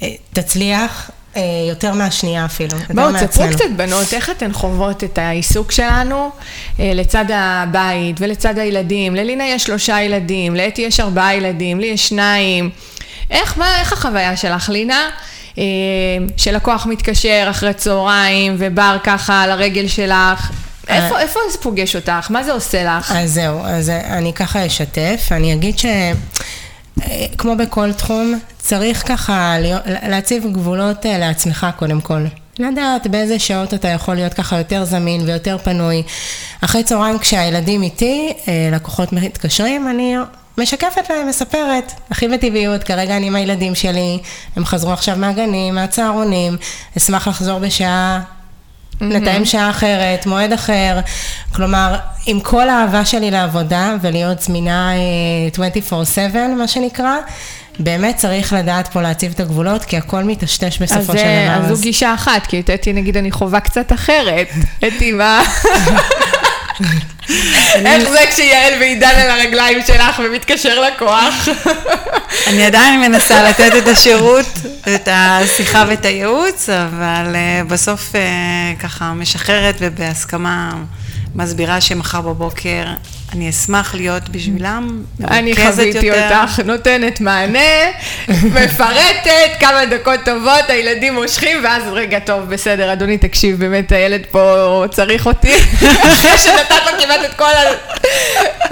[0.01, 5.71] אה, תצליח אה, יותר מהשנייה אפילו, בואו, תספרו קצת בנות, איך אתן חוות את העיסוק
[5.71, 6.29] שלנו
[6.79, 9.15] אה, לצד הבית ולצד הילדים?
[9.15, 12.69] ללינה יש שלושה ילדים, לאתי יש ארבעה ילדים, לי יש שניים.
[13.31, 15.09] איך, מה, איך החוויה שלך, לינה?
[16.37, 20.51] שלקוח מתקשר אחרי צהריים ובר ככה על הרגל שלך,
[20.89, 22.31] איפה, אה, איפה זה פוגש אותך?
[22.31, 23.11] מה זה עושה לך?
[23.11, 25.29] אז זהו, אז אני ככה אשתף.
[25.31, 25.85] אני אגיד ש...
[25.85, 32.25] אה, כמו בכל תחום, צריך ככה להציב גבולות אה, לעצמך קודם כל.
[32.59, 36.03] לדעת באיזה שעות אתה יכול להיות ככה יותר זמין ויותר פנוי.
[36.61, 38.33] אחרי צהריים כשהילדים איתי,
[38.71, 40.15] לקוחות מתקשרים, אני
[40.57, 44.19] משקפת להם, מספרת, הכי בטבעיות, כרגע אני עם הילדים שלי,
[44.55, 46.57] הם חזרו עכשיו מהגנים, מהצהרונים,
[46.97, 48.21] אשמח לחזור בשעה
[49.01, 50.99] לתאם שעה אחרת, מועד אחר,
[51.55, 54.91] כלומר, עם כל האהבה שלי לעבודה ולהיות זמינה
[55.51, 57.15] 24/7, אה, מה שנקרא,
[57.79, 61.65] באמת צריך לדעת פה להציב את הגבולות, כי הכל מיטשטש בסופו של אה, דבר.
[61.65, 64.47] אז זו גישה אחת, כי את אתי נגיד אני חווה קצת אחרת.
[64.87, 65.43] אתי, מה?
[67.85, 71.47] איך זה כשיעל ועידן על הרגליים שלך ומתקשר לכוח?
[72.47, 74.45] אני עדיין מנסה לתת את השירות,
[74.95, 80.71] את השיחה ואת הייעוץ, אבל אה, בסוף אה, ככה משחררת ובהסכמה
[81.35, 82.85] מסבירה שמחר בבוקר
[83.33, 87.59] אני אשמח להיות בשבילם, אני חוויתי אותך, נותנת מענה,
[88.55, 94.83] מפרטת, כמה דקות טובות, הילדים מושכים, ואז רגע, טוב, בסדר, אדוני, תקשיב, באמת הילד פה
[94.91, 95.53] צריך אותי,
[96.09, 97.63] אחרי שנתת לו כמעט את כל ה...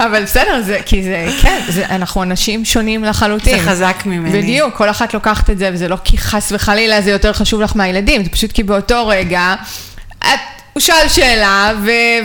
[0.04, 3.58] אבל בסדר, זה, כי זה, כן, זה, אנחנו אנשים שונים לחלוטין.
[3.58, 4.42] זה חזק ממני.
[4.42, 7.76] בדיוק, כל אחת לוקחת את זה, וזה לא כי חס וחלילה זה יותר חשוב לך
[7.76, 9.54] מהילדים, זה פשוט כי באותו רגע,
[10.18, 10.57] את...
[10.78, 11.72] הוא שאל שאלה,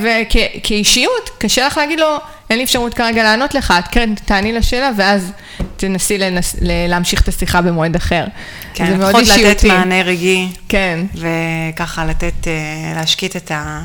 [0.04, 2.18] וכאישיות, קשה לך להגיד לו,
[2.50, 5.32] אין לי אפשרות כרגע לענות לך, את כן תעני לשאלה, ואז
[5.78, 8.26] תנסי לנס, להמשיך את השיחה במועד אחר.
[8.74, 9.44] כן, זה מאוד אישיותי.
[9.44, 10.48] לתת מענה רגעי.
[10.70, 11.00] כן.
[11.16, 13.82] וככה לתת, אה, להשקיט את, ה,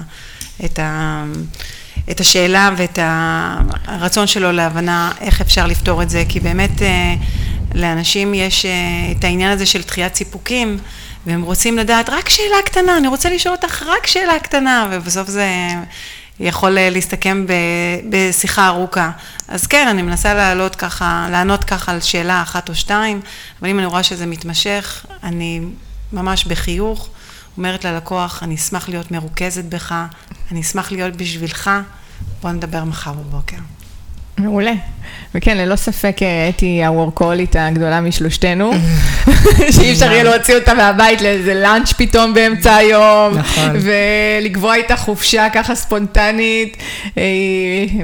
[0.64, 1.24] את, ה,
[2.10, 2.98] את השאלה ואת
[3.86, 7.14] הרצון שלו להבנה איך אפשר לפתור את זה, כי באמת אה,
[7.74, 8.70] לאנשים יש אה,
[9.18, 10.78] את העניין הזה של דחיית סיפוקים.
[11.28, 15.46] והם רוצים לדעת רק שאלה קטנה, אני רוצה לשאול אותך רק שאלה קטנה, ובסוף זה
[16.40, 17.52] יכול אה, להסתכם ב,
[18.10, 19.10] בשיחה ארוכה.
[19.48, 23.20] אז כן, אני מנסה לעלות ככה, לענות ככה על שאלה אחת או שתיים,
[23.60, 25.60] אבל אם אני רואה שזה מתמשך, אני
[26.12, 27.08] ממש בחיוך
[27.56, 29.94] אומרת ללקוח, אני אשמח להיות מרוכזת בך,
[30.52, 31.70] אני אשמח להיות בשבילך,
[32.42, 33.56] בוא נדבר מחר בבוקר.
[34.38, 34.72] מעולה.
[35.34, 38.72] וכן, ללא ספק אה, אתי הוורקולית הגדולה משלושתנו,
[39.74, 43.76] שאי אפשר יהיה להוציא אותה מהבית לאיזה לאנץ' פתאום באמצע היום, נכון.
[43.80, 46.76] ולקבוע איתה חופשה ככה ספונטנית,
[47.18, 47.22] אה,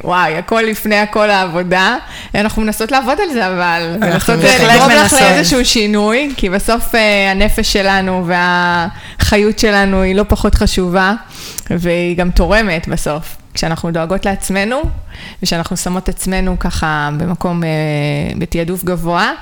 [0.04, 1.96] וואי, הכל לפני הכל העבודה.
[2.34, 6.94] אנחנו מנסות לעבוד על זה, אבל מנסות אה, לגרום לך לאיזשהו שינוי, כי בסוף
[7.30, 11.14] הנפש שלנו והחיות שלנו היא לא פחות חשובה,
[11.70, 13.43] והיא גם תורמת בסוף.
[13.54, 14.82] כשאנחנו דואגות לעצמנו,
[15.42, 17.68] ושאנחנו שמות עצמנו ככה במקום, אה,
[18.38, 19.32] בתעדוף גבוה,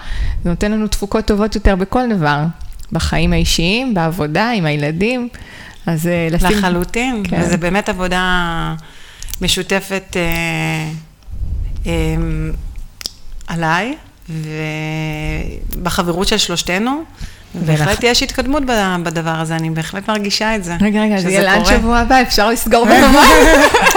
[0.44, 2.44] זה נותן לנו תפוקות טובות יותר בכל דבר,
[2.92, 5.28] בחיים האישיים, בעבודה, עם הילדים,
[5.86, 6.58] אז אה, לשים...
[6.58, 7.40] לחלוטין, כן.
[7.40, 8.74] וזה באמת עבודה
[9.40, 10.90] משותפת אה,
[11.86, 11.92] אה,
[13.46, 13.96] עליי,
[15.78, 17.04] ובחברות של שלושתנו.
[17.54, 18.62] בהחלט יש התקדמות
[19.02, 20.76] בדבר הזה, אני בהחלט מרגישה את זה.
[20.80, 23.22] רגע, רגע, זה יהיה לאן שבוע הבא, אפשר לסגור בבית.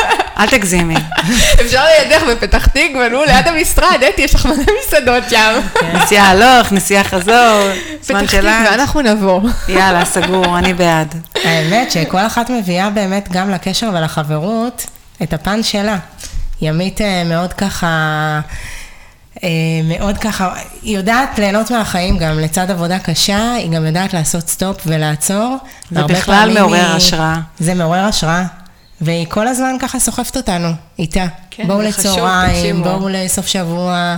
[0.40, 0.96] אל תגזימי.
[1.62, 5.60] אפשר לידך בפתח תקווה, נו, ליד המשרד, אתי, יש לך מלא מסעדות שם.
[5.80, 5.98] כן.
[5.98, 7.62] נסיעה הלוך, נסיעה חזור,
[8.08, 9.42] זמן של פתח תקווה, אנחנו נבוא.
[9.68, 11.16] יאללה, סגור, אני בעד.
[11.44, 14.86] האמת שכל אחת מביאה באמת גם לקשר ולחברות
[15.24, 15.98] את הפן שלה.
[16.62, 18.40] ימית אה, מאוד ככה...
[19.44, 19.50] אה,
[19.84, 24.78] מאוד ככה, היא יודעת ליהנות מהחיים גם לצד עבודה קשה, היא גם יודעת לעשות סטופ
[24.86, 25.58] ולעצור.
[25.92, 26.96] זה בכלל מעורר היא...
[26.96, 27.40] השראה.
[27.60, 28.44] זה מעורר השראה.
[29.02, 30.70] והיא כל הזמן ככה סוחפת אותנו,
[31.00, 31.26] איתה.
[31.52, 34.18] כן, בואו לצהריים, בואו לסוף שבוע.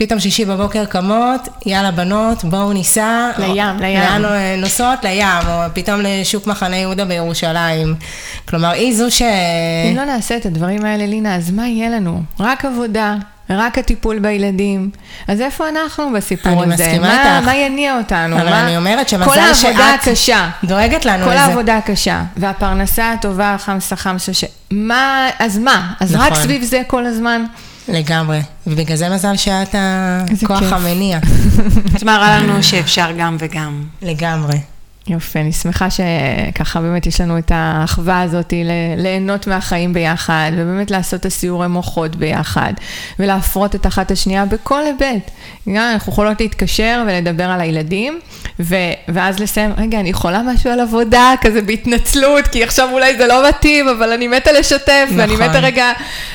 [0.00, 3.30] אה, פתאום שישי בבוקר קמות, יאללה בנות, בואו ניסע.
[3.38, 4.00] לים, לים.
[4.00, 4.22] לאן
[4.58, 5.04] נוסעות?
[5.04, 7.94] לים, או פתאום לשוק מחנה יהודה בירושלים.
[8.48, 9.22] כלומר, היא זו ש...
[9.90, 12.22] אם לא נעשה את הדברים האלה, לינה, אז מה יהיה לנו?
[12.40, 13.14] רק עבודה,
[13.50, 14.90] רק הטיפול בילדים.
[15.28, 16.84] אז איפה אנחנו בסיפור אני הזה?
[16.84, 17.46] אני מסכימה מה, איתך.
[17.46, 18.36] מה יניע אותנו?
[18.36, 18.64] אבל מה...
[18.66, 19.74] אני אומרת שמזל שאת...
[19.94, 20.48] הקשה.
[20.64, 21.40] דואגת לנו כל לזה.
[21.40, 22.22] כל העבודה הקשה.
[22.36, 24.44] והפרנסה הטובה, חמסה חמסה, ש...
[24.70, 25.92] מה, אז מה?
[26.00, 26.26] אז נכון.
[26.26, 27.44] רק סביב זה כל הזמן?
[27.88, 29.74] לגמרי, ובגלל זה מזל שאת
[30.42, 31.18] הכוח המניע.
[31.96, 33.84] את מראה לנו שאפשר גם וגם.
[34.02, 34.58] לגמרי.
[35.08, 38.54] יופי, אני שמחה שככה באמת יש לנו את האחווה הזאת,
[38.96, 42.72] ליהנות מהחיים ביחד, ובאמת לעשות את הסיורי מוחות ביחד,
[43.18, 45.30] ולהפרות את אחת השנייה בכל היבט.
[45.68, 48.20] אנחנו יכולות להתקשר ולדבר על הילדים,
[48.60, 48.74] ו-
[49.08, 53.48] ואז לסיים, רגע, אני יכולה משהו על עבודה, כזה בהתנצלות, כי עכשיו אולי זה לא
[53.48, 55.18] מתאים, אבל אני מתה לשתף, נכון.
[55.18, 55.92] ואני מתה רגע...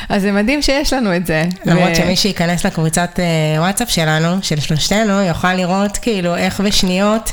[0.10, 1.44] אז זה מדהים שיש לנו את זה.
[1.66, 1.96] למרות ו...
[1.96, 7.32] שמי שייכנס לקבוצת אה, וואטסאפ שלנו, של שלושתנו, יוכל לראות כאילו איך בשניות...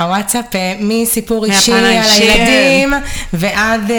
[0.00, 2.92] הוואטסאפ אה, מסיפור אישי על הילדים
[3.32, 3.96] ועד אה,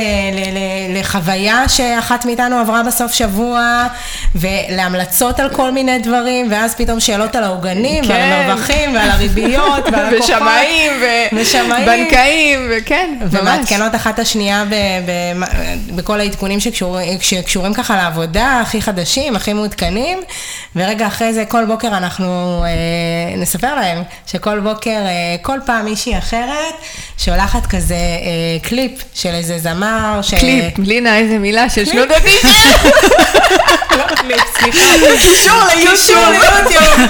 [0.90, 3.88] לחוויה שאחת מאיתנו עברה בסוף שבוע
[4.36, 8.32] ולהמלצות על כל מיני דברים ואז פתאום שאלות על העוגנים ועל כן.
[8.32, 10.36] המרווחים ועל הריביות ועל הכוחות.
[11.32, 13.34] ושמאים ובנקאים וכן, ממש.
[13.42, 14.64] ומעדכנות אחת השנייה
[15.96, 16.60] בכל העדכונים
[17.20, 20.20] שקשורים ככה לעבודה, הכי חדשים, הכי מעודכנים
[20.76, 25.00] ורגע אחרי זה כל בוקר אנחנו אה, נספר להם שכל בוקר,
[25.42, 26.74] כל פעם מישהי אחרת,
[27.18, 30.20] שולחת כזה אה, קליפ של איזה זמר.
[30.22, 30.34] ש...
[30.34, 32.48] קליפ, לינה, איזה מילה של שנות ה-90.
[33.98, 34.86] לא קליפ, סליחה.
[35.22, 37.08] קישור ליוטיוב.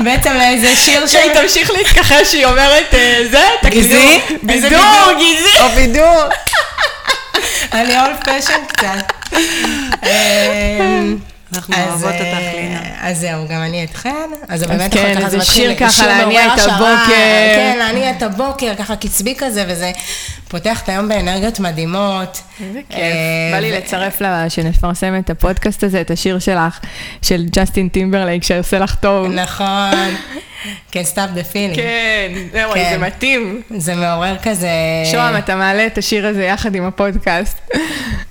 [0.00, 1.12] בעצם לאיזה שיר ש...
[1.12, 3.94] שהיא תמשיך להתכחש, שהיא אומרת, אה, זה, תקשיבו.
[4.42, 5.60] בידור, גזעי.
[5.60, 6.22] או בידור.
[7.72, 9.12] אני old fashioned קצת.
[11.54, 12.80] אנחנו אוהבות אותך, אה, לינה.
[13.00, 14.30] אז זהו, גם אני אתכן.
[14.48, 17.06] אז באמת אחר כך זה מתחיל שיר ככה להניע את הבוקר.
[17.56, 19.92] כן, להניע את הבוקר, ככה קצבי כזה, וזה
[20.50, 22.42] פותח את היום באנרגיות מדהימות.
[22.60, 22.98] איזה כיף.
[22.98, 26.80] אה, בא לי לצרף לה, שנפרסם את הפודקאסט הזה, את השיר שלך,
[27.22, 29.26] של ג'סטין טימברלייק, שעושה לך טוב.
[29.26, 30.14] נכון.
[30.92, 31.76] כן, stop the feeling.
[31.76, 32.90] כן, זהו, כן.
[32.92, 33.62] זה מתאים.
[33.76, 34.68] זה מעורר כזה...
[35.12, 37.60] שוהם, אתה מעלה את השיר הזה יחד עם הפודקאסט.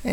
[0.05, 0.11] אה,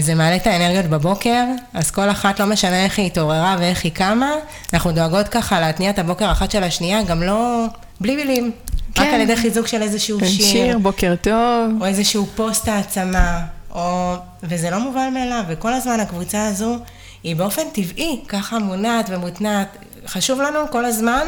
[0.00, 3.92] זה מעלה את האנרגיות בבוקר, אז כל אחת, לא משנה איך היא התעוררה ואיך היא
[3.92, 4.30] קמה,
[4.72, 7.66] אנחנו דואגות ככה להתניע את הבוקר אחת של השנייה, גם לא...
[8.00, 8.52] בלי מילים.
[8.94, 9.02] כן.
[9.02, 10.46] רק על ידי חיזוק של איזשהו כן, שיר.
[10.46, 11.80] שיר, בוקר טוב.
[11.80, 13.40] או איזשהו פוסט העצמה,
[13.74, 14.14] או...
[14.42, 16.78] וזה לא מובן מאליו, וכל הזמן הקבוצה הזו
[17.22, 19.76] היא באופן טבעי, ככה מונעת ומותנעת.
[20.06, 21.26] חשוב לנו כל הזמן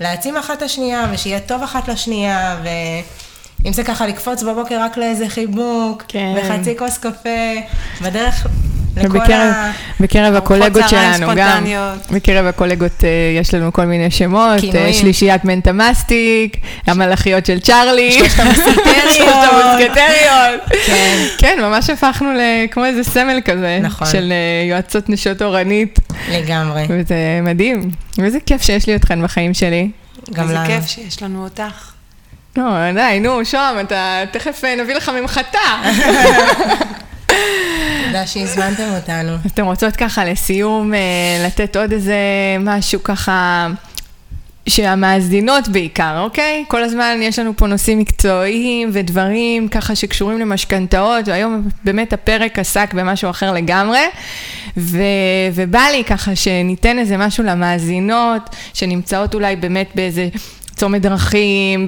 [0.00, 2.60] להעצים אחת את השנייה, ושיהיה טוב אחת לשנייה,
[3.64, 6.34] ואם זה ככה לקפוץ בבוקר רק לאיזה חיבוק, כן.
[6.36, 7.54] וחצי כוס קפה,
[8.02, 8.46] בדרך
[8.96, 9.54] ובקרב,
[10.00, 11.64] בקרב הקולגות שלנו גם,
[12.10, 13.08] בקרב הקולגות אה,
[13.40, 21.26] יש לנו כל מיני שמות, אה, שלישיית מנטה מסטיק, המלאכיות של צ'ארלי, שלושת המוסקטריות, כן.
[21.38, 22.28] כן, ממש הפכנו
[22.70, 24.06] כמו איזה סמל כזה, נכון.
[24.06, 25.98] של אה, יועצות נשות אורנית.
[26.30, 26.86] לגמרי.
[26.88, 29.90] וזה מדהים, ואיזה כיף שיש לי אתכן בחיים שלי.
[30.32, 30.60] גם לנו.
[30.60, 31.90] איזה כיף שיש לנו אותך.
[32.56, 35.58] לא, די, נו, שוהם, אתה תכף נביא לך ממחטה.
[38.10, 39.36] תודה שהזמנתם אותנו.
[39.46, 40.98] אתם רוצות ככה לסיום אה,
[41.46, 42.16] לתת עוד איזה
[42.60, 43.68] משהו ככה...
[44.68, 46.64] שהמאזינות בעיקר, אוקיי?
[46.68, 52.94] כל הזמן יש לנו פה נושאים מקצועיים ודברים ככה שקשורים למשכנתאות, והיום באמת הפרק עסק
[52.94, 54.00] במשהו אחר לגמרי,
[54.76, 54.98] ו,
[55.54, 60.28] ובא לי ככה שניתן איזה משהו למאזינות, שנמצאות אולי באמת באיזה
[60.76, 61.86] צומת דרכים,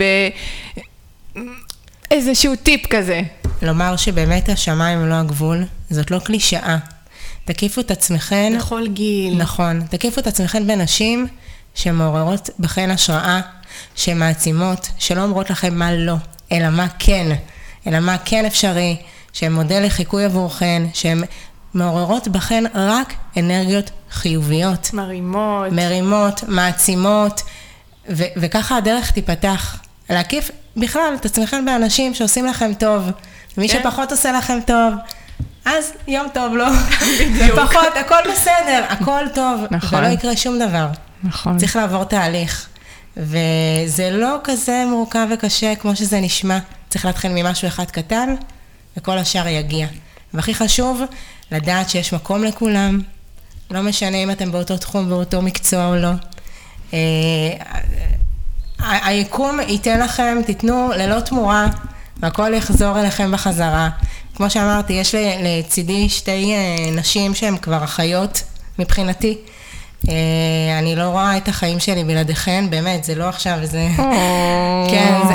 [2.11, 3.23] באיזשהו טיפ כזה.
[3.63, 6.77] לומר שבאמת השמיים הם לא הגבול, זאת לא קלישאה.
[7.45, 8.53] תקיפו את עצמכן...
[8.57, 9.37] לכל גיל.
[9.37, 9.81] נכון.
[9.91, 11.27] תקיפו את עצמכן בנשים
[11.75, 13.41] שמעוררות בכן השראה,
[13.97, 16.15] שמעצימות, שלא אומרות לכם מה לא,
[16.53, 17.27] אלא מה כן.
[17.87, 18.97] אלא מה כן אפשרי,
[19.33, 21.25] שהן מודל לחיקוי עבורכן, שהן
[21.75, 24.91] מעוררות בכן רק אנרגיות חיוביות.
[24.93, 25.73] מרימות.
[25.73, 27.43] מרימות, מעצימות,
[28.09, 29.77] ו- וככה הדרך תיפתח.
[30.11, 33.03] להקיף בכלל את עצמכם באנשים שעושים לכם טוב.
[33.59, 33.81] מי כן.
[33.81, 34.95] שפחות עושה לכם טוב,
[35.65, 36.65] אז יום טוב לו.
[37.21, 37.59] בדיוק.
[37.59, 39.61] ופחות, הכל בסדר, הכל טוב.
[39.71, 39.99] נכון.
[39.99, 40.87] ולא יקרה שום דבר.
[41.25, 41.59] נכון.
[41.59, 42.69] צריך לעבור תהליך.
[43.17, 46.59] וזה לא כזה מורכב וקשה כמו שזה נשמע.
[46.89, 48.35] צריך להתחיל ממשהו אחד קטן,
[48.97, 49.87] וכל השאר יגיע.
[50.35, 51.03] והכי חשוב,
[51.53, 53.01] לדעת שיש מקום לכולם.
[53.71, 56.11] לא משנה אם אתם באותו תחום, באותו מקצוע או לא.
[56.95, 56.99] אה,
[58.79, 61.67] היקום ייתן לכם, תיתנו ללא תמורה
[62.21, 63.89] והכל יחזור אליכם בחזרה.
[64.37, 68.43] כמו שאמרתי, יש לצידי שתי אה, נשים שהן כבר אחיות
[68.79, 69.39] מבחינתי.
[70.09, 70.15] אה,
[70.79, 73.89] אני לא רואה את החיים שלי בלעדיכן, באמת, זה לא עכשיו, זה...
[74.91, 75.35] כן, זה,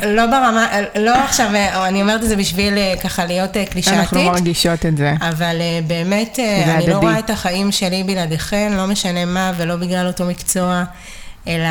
[0.00, 0.66] זה לא ברמה,
[0.98, 3.98] לא עכשיו, אה, אני אומרת את זה בשביל ככה להיות קלישאתית.
[3.98, 5.14] אנחנו מרגישות את זה.
[5.20, 5.56] אבל
[5.86, 10.84] באמת, אני לא רואה את החיים שלי בלעדיכן, לא משנה מה, ולא בגלל אותו מקצוע.
[11.48, 11.68] אלא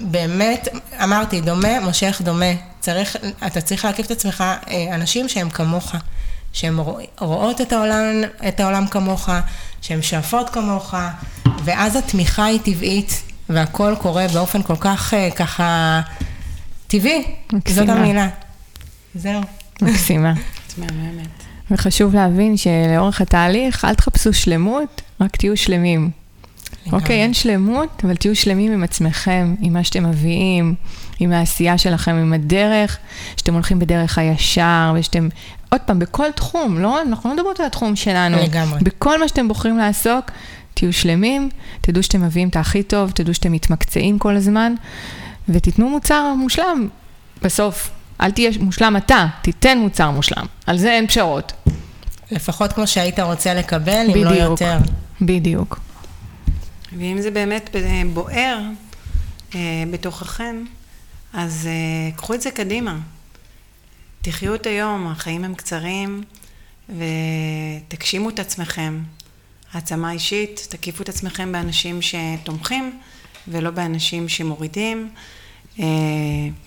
[0.00, 0.68] באמת,
[1.02, 2.71] אמרתי, דומה מושך דומה.
[2.82, 3.16] צריך,
[3.46, 5.94] אתה צריך להקיף את עצמך אה, אנשים שהם כמוך,
[6.52, 6.76] שהן
[7.18, 8.04] רואות את העולם,
[8.48, 9.28] את העולם כמוך,
[9.82, 10.94] שהן שואפות כמוך,
[11.64, 16.00] ואז התמיכה היא טבעית, והכל קורה באופן כל כך אה, ככה
[16.86, 17.34] טבעי.
[17.52, 17.86] מקסימה.
[17.86, 18.28] זאת המילה.
[19.14, 19.40] זהו.
[19.82, 20.32] מקסימה.
[20.32, 21.28] את מהממת.
[21.70, 26.21] וחשוב להבין שלאורך התהליך, אל תחפשו שלמות, רק תהיו שלמים.
[26.92, 30.74] אוקיי, אין שלמות, אבל תהיו שלמים עם עצמכם, עם מה שאתם מביאים,
[31.20, 32.98] עם העשייה שלכם, עם הדרך,
[33.36, 35.28] שאתם הולכים בדרך הישר, ושאתם,
[35.70, 38.36] עוד פעם, בכל תחום, לא, אנחנו לא מדברות על התחום שלנו.
[38.36, 38.80] לגמרי.
[38.82, 40.30] בכל מה שאתם בוחרים לעסוק,
[40.74, 41.48] תהיו שלמים,
[41.80, 44.74] תדעו שאתם מביאים את הכי טוב, תדעו שאתם מתמקצעים כל הזמן,
[45.48, 46.88] ותיתנו מוצר מושלם.
[47.42, 47.90] בסוף,
[48.20, 50.44] אל תהיה מושלם אתה, תיתן מוצר מושלם.
[50.66, 51.52] על זה אין פשרות.
[52.30, 54.78] לפחות כמו שהיית רוצה לקבל, אם לא יותר.
[55.20, 55.80] בדיוק.
[56.98, 57.70] ואם זה באמת
[58.14, 58.58] בוער
[59.54, 60.64] אה, בתוככם,
[61.32, 62.98] אז אה, קחו את זה קדימה.
[64.22, 66.22] תחיו את היום, החיים הם קצרים,
[66.88, 68.98] ותגשימו את עצמכם.
[69.72, 73.00] העצמה אישית, תקיפו את עצמכם באנשים שתומכים,
[73.48, 75.08] ולא באנשים שמורידים.
[75.80, 75.84] אה,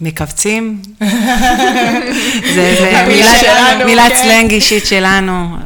[0.02, 0.82] מכווצים.
[2.56, 3.04] זה,
[3.86, 4.24] מילת כן.
[4.24, 5.58] סלנג אישית שלנו.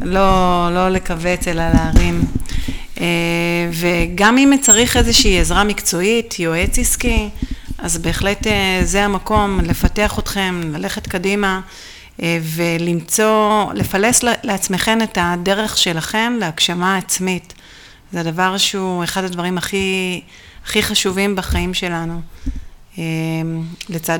[0.00, 2.20] לא, לא לכווץ, אלא להרים.
[3.00, 3.04] אה,
[3.72, 7.28] וגם אם צריך איזושהי עזרה מקצועית, יועץ עסקי,
[7.78, 11.60] אז בהחלט אה, זה המקום לפתח אתכם, ללכת קדימה.
[12.42, 17.54] ולמצוא, לפלס לעצמכם את הדרך שלכם להגשמה עצמית.
[18.12, 20.20] זה הדבר שהוא אחד הדברים הכי,
[20.64, 22.20] הכי חשובים בחיים שלנו,
[23.88, 24.18] לצד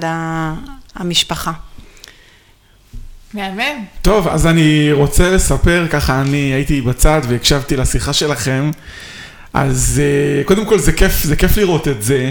[0.94, 1.52] המשפחה.
[3.34, 3.84] מהמם.
[4.02, 8.70] טוב, אז אני רוצה לספר, ככה אני הייתי בצד והקשבתי לשיחה שלכם,
[9.54, 12.30] אז אה, קודם כל זה כיף, זה כיף לראות את זה.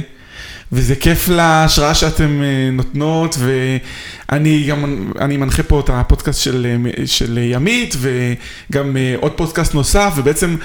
[0.71, 7.07] וזה כיף להשראה שאתם אה, נותנות, ואני גם, אני מנחה פה את הפודקאסט של, אה,
[7.07, 10.55] של ימית, וגם עוד פודקאסט נוסף, ובעצם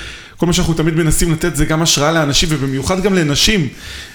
[0.42, 3.68] כל מה שאנחנו תמיד מנסים לתת זה גם השראה לאנשים, ובמיוחד גם לנשים.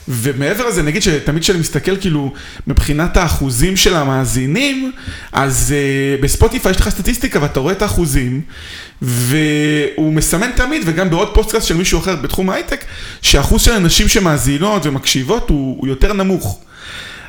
[0.07, 2.33] ומעבר לזה, נגיד שתמיד כשאני מסתכל כאילו
[2.67, 4.91] מבחינת האחוזים של המאזינים,
[5.31, 8.41] אז uh, בספוטיפיי יש לך סטטיסטיקה ואתה רואה את האחוזים,
[9.01, 12.85] והוא מסמן תמיד, וגם בעוד פודקאסט של מישהו אחר בתחום ההייטק,
[13.21, 16.59] שהאחוז של הנשים שמאזינות ומקשיבות הוא, הוא יותר נמוך.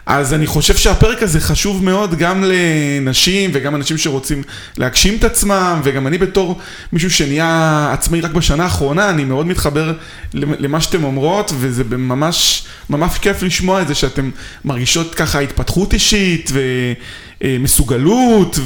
[0.09, 4.43] אז אני חושב שהפרק הזה חשוב מאוד גם לנשים וגם אנשים שרוצים
[4.77, 6.61] להגשים את עצמם, וגם אני בתור
[6.93, 9.93] מישהו שנהיה עצמאי רק בשנה האחרונה, אני מאוד מתחבר
[10.35, 14.31] למה שאתם אומרות, וזה ממש, ממש כיף לשמוע את זה שאתם
[14.65, 16.51] מרגישות ככה התפתחות אישית
[17.43, 18.59] ומסוגלות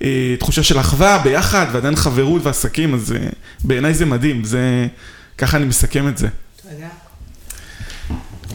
[0.00, 3.28] ותחושה של אחווה ביחד, ועדיין חברות ועסקים, אז אה,
[3.64, 4.86] בעיניי זה מדהים, זה,
[5.38, 6.28] ככה אני מסכם את זה.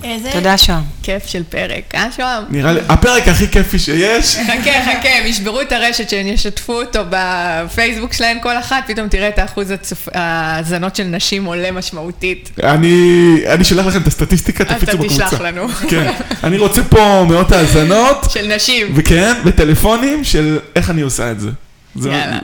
[0.03, 0.15] תודה.
[0.15, 0.29] איזה...
[0.33, 0.83] תודה, שוהם.
[1.03, 2.43] כיף של פרק, אה, שוהם?
[2.49, 4.35] נראה לי, הפרק הכי כיפי שיש.
[4.35, 9.29] חכה, חכה, הם ישברו את הרשת, שהם ישתפו אותו בפייסבוק שלהם כל אחת, פתאום תראה
[9.29, 9.73] את האחוז
[10.13, 12.51] ההאזנות של נשים עולה משמעותית.
[12.63, 15.15] אני שולח לכם את הסטטיסטיקה, תפיצו בקבוצה.
[15.15, 15.67] אתה תשלח לנו.
[15.89, 16.11] כן,
[16.43, 18.27] אני רוצה פה מאות האזנות.
[18.29, 18.87] של נשים.
[18.95, 21.49] וכן, בטלפונים של איך אני עושה את זה.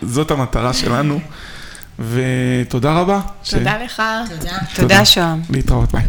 [0.01, 1.19] זאת המטרה שלנו.
[1.99, 3.19] ותודה רבה.
[3.49, 4.03] תודה לך.
[4.75, 5.41] תודה, שוהם.
[5.49, 6.03] להתראות, ביי.